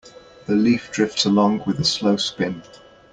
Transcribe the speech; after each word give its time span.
The 0.47 0.55
leaf 0.55 0.89
drifts 0.91 1.25
along 1.25 1.61
with 1.67 1.77
a 1.79 1.83
slow 1.83 2.17
spin. 2.17 2.63